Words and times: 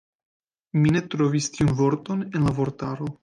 Mi 0.79 0.93
ne 0.95 1.03
trovis 1.15 1.49
tiun 1.57 1.71
vorton 1.83 2.25
en 2.31 2.49
la 2.49 2.57
vortaro. 2.63 3.13